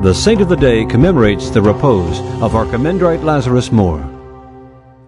[0.00, 4.08] The saint of the day commemorates the repose of Archimandrite Lazarus Moore.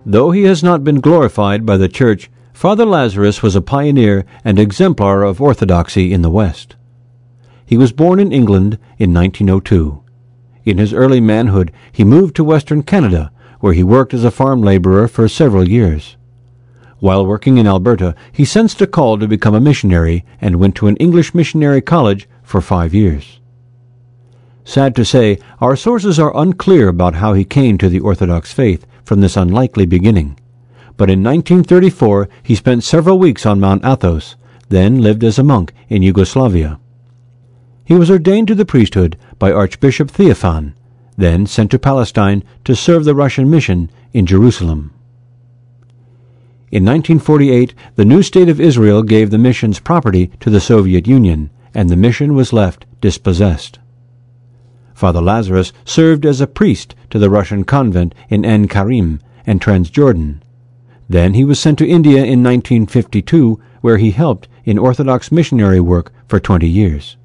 [0.04, 4.58] Though he has not been glorified by the Church, Father Lazarus was a pioneer and
[4.58, 6.74] exemplar of orthodoxy in the West.
[7.64, 10.02] He was born in England in 1902.
[10.64, 13.30] In his early manhood, he moved to Western Canada,
[13.60, 16.16] where he worked as a farm laborer for several years.
[16.98, 20.88] While working in Alberta, he sensed a call to become a missionary and went to
[20.88, 23.39] an English missionary college for five years.
[24.64, 28.86] Sad to say, our sources are unclear about how he came to the Orthodox faith
[29.04, 30.38] from this unlikely beginning.
[30.96, 34.36] But in 1934 he spent several weeks on Mount Athos,
[34.68, 36.78] then lived as a monk in Yugoslavia.
[37.84, 40.74] He was ordained to the priesthood by Archbishop Theophan,
[41.16, 44.92] then sent to Palestine to serve the Russian mission in Jerusalem.
[46.70, 51.50] In 1948, the new state of Israel gave the mission's property to the Soviet Union,
[51.74, 53.80] and the mission was left dispossessed.
[55.00, 60.42] Father Lazarus served as a priest to the Russian convent in Aïn Karim and Transjordan.
[61.08, 66.12] Then he was sent to India in 1952, where he helped in Orthodox missionary work
[66.28, 67.16] for 20 years.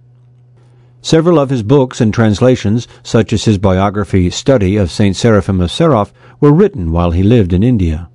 [1.02, 5.14] Several of his books and translations, such as his biography Study of St.
[5.14, 8.08] Seraphim of Sarov, were written while he lived in India.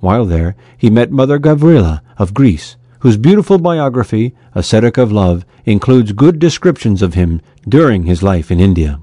[0.00, 2.76] While there, he met Mother Gavrilia of Greece,
[3.06, 8.58] whose beautiful biography, Ascetic of Love, includes good descriptions of him during his life in
[8.58, 8.98] India.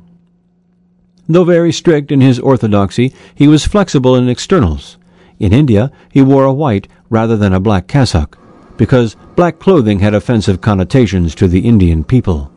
[1.29, 4.97] Though very strict in his orthodoxy, he was flexible in externals.
[5.39, 8.37] In India, he wore a white rather than a black cassock,
[8.75, 12.51] because black clothing had offensive connotations to the Indian people.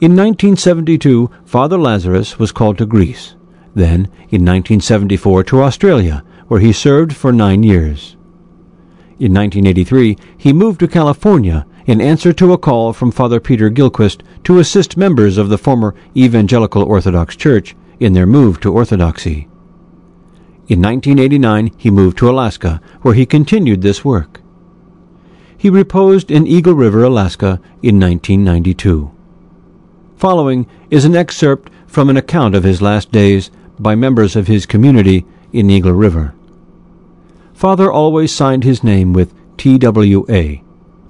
[0.00, 3.34] In 1972, Father Lazarus was called to Greece,
[3.74, 8.15] then in 1974 to Australia, where he served for nine years.
[9.18, 14.20] In 1983, he moved to California in answer to a call from Father Peter Gillquist
[14.44, 19.48] to assist members of the former Evangelical Orthodox Church in their move to Orthodoxy.
[20.68, 24.42] In 1989, he moved to Alaska, where he continued this work.
[25.56, 29.10] He reposed in Eagle River, Alaska in 1992.
[30.16, 34.66] Following is an excerpt from an account of his last days by members of his
[34.66, 35.24] community
[35.54, 36.34] in Eagle River.
[37.56, 40.56] Father always signed his name with TWA,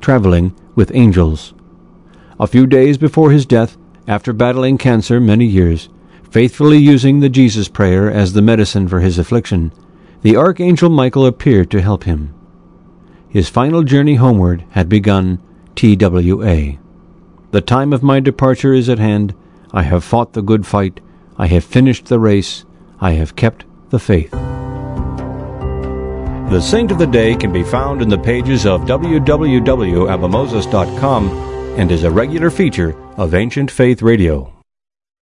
[0.01, 1.53] traveling with angels.
[2.39, 3.77] A few days before his death,
[4.07, 5.89] after battling cancer many years,
[6.31, 9.73] faithfully using the Jesus prayer as the medicine for his affliction,
[10.23, 12.33] the Archangel Michael appeared to help him.
[13.28, 15.41] His final journey homeward had begun
[15.75, 16.78] TWA.
[17.51, 19.34] The time of my departure is at hand.
[19.73, 21.01] I have fought the good fight.
[21.37, 22.65] I have finished the race.
[23.01, 24.35] I have kept the faith.
[26.56, 31.28] The Saint of the Day can be found in the pages of www.abbamoses.com
[31.78, 34.56] and is a regular feature of Ancient Faith Radio.